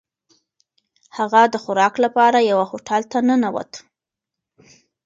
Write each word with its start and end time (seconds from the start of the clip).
هغه 1.17 1.41
د 1.53 1.55
خوراک 1.63 1.95
لپاره 2.05 2.47
یوه 2.51 2.65
هوټل 2.71 3.01
ته 3.11 3.17
ننووت. 3.27 3.71